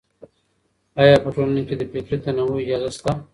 آيا 1.01 1.15
په 1.23 1.29
ټولنه 1.35 1.61
کي 1.67 1.75
د 1.77 1.81
فکري 1.91 2.17
تنوع 2.23 2.57
اجازه 2.63 2.89
سته؟ 2.97 3.11